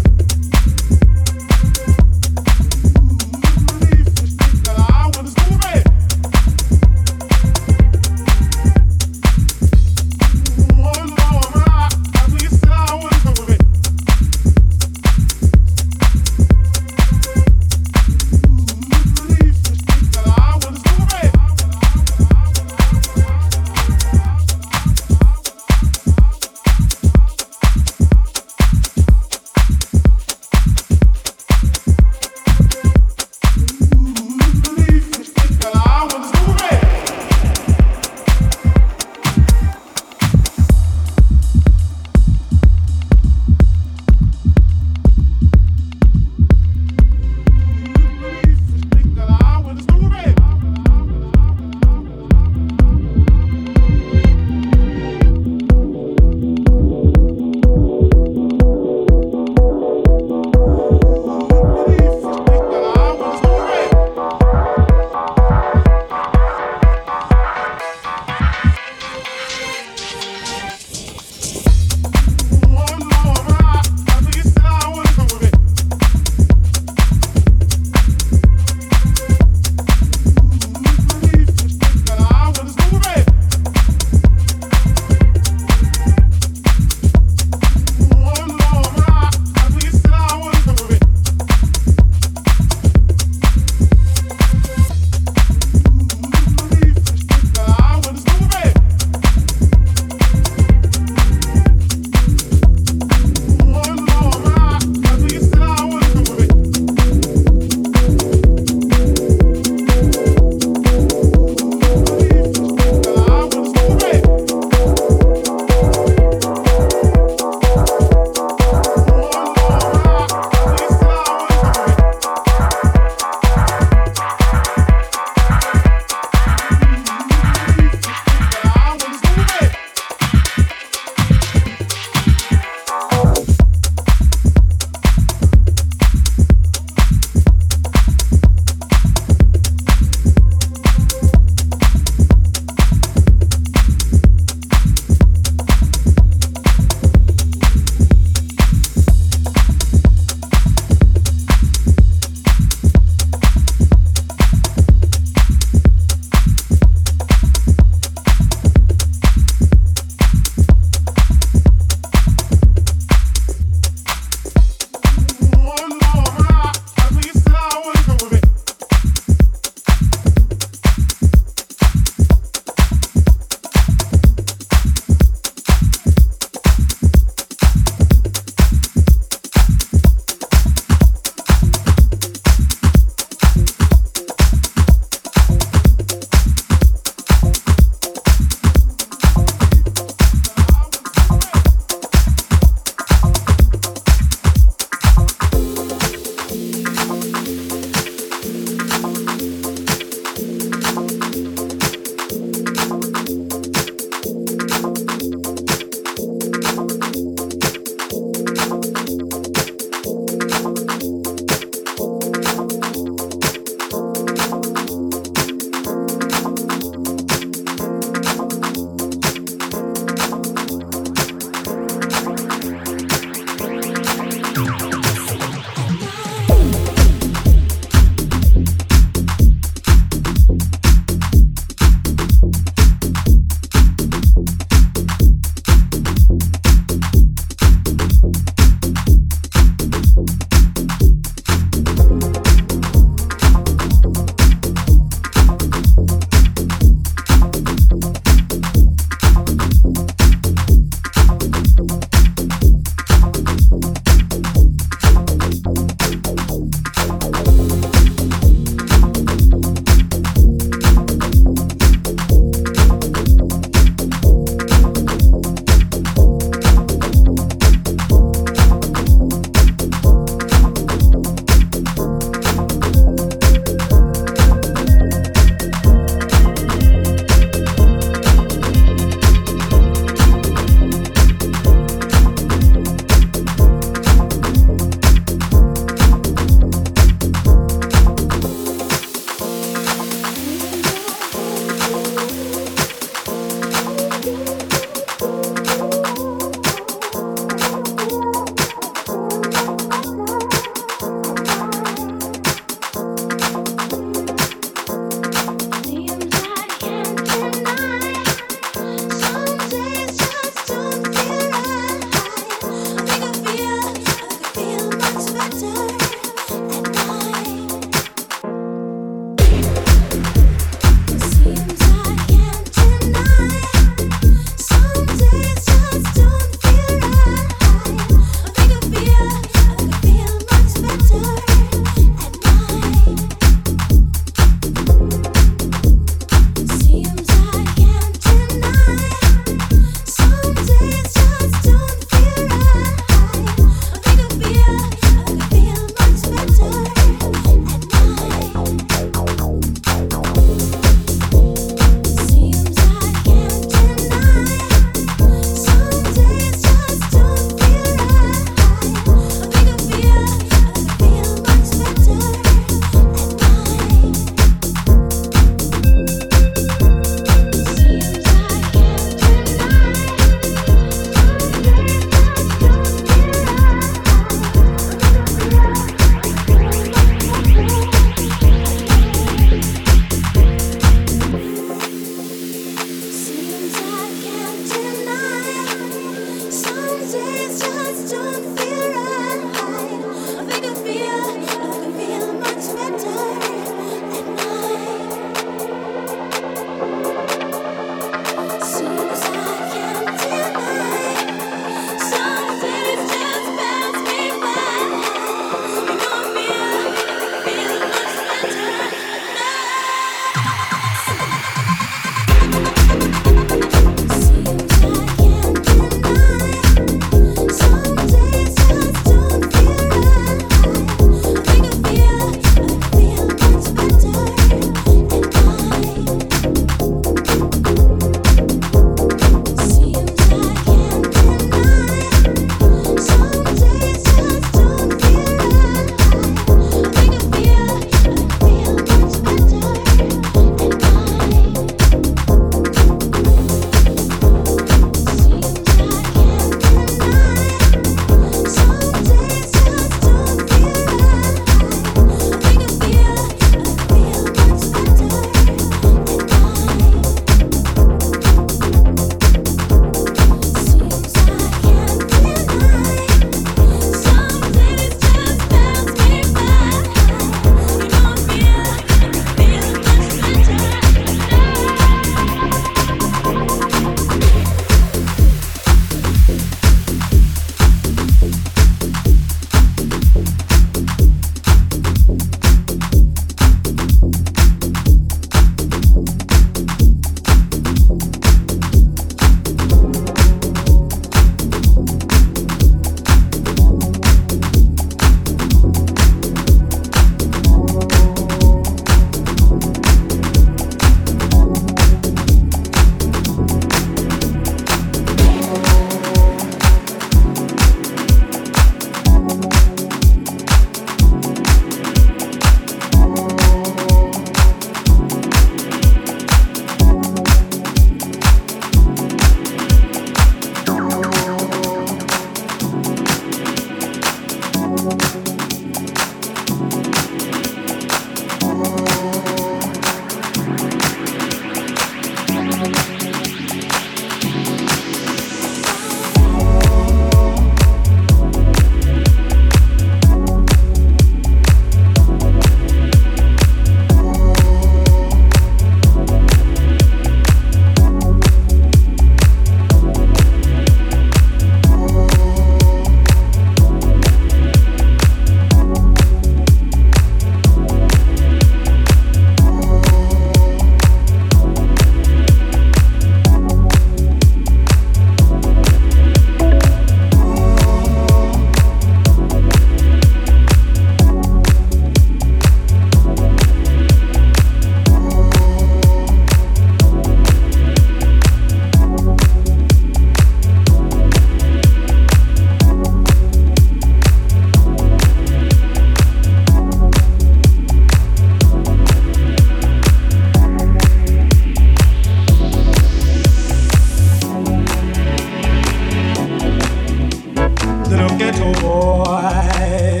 [598.52, 600.00] ghetto boy,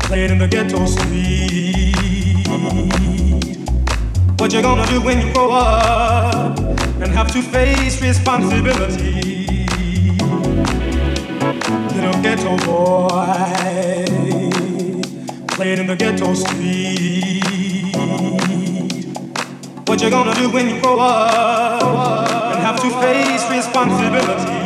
[0.00, 2.46] playing in the ghetto street.
[4.38, 9.66] What you gonna do when you grow up and have to face responsibility?
[11.94, 14.04] Little ghetto boy,
[15.48, 17.96] playing in the ghetto street.
[19.86, 24.63] What you gonna do when you grow up and have to face responsibility?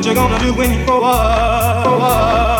[0.00, 1.84] What you gonna do when you grow up?
[1.84, 2.59] Grow up?